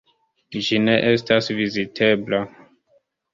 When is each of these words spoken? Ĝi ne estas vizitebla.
Ĝi 0.67 0.79
ne 0.85 0.95
estas 1.09 1.51
vizitebla. 1.59 2.41